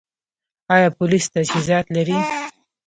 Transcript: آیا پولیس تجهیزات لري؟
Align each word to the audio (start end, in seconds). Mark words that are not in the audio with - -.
آیا 0.75 0.89
پولیس 0.97 1.25
تجهیزات 1.33 1.85
لري؟ 1.95 2.17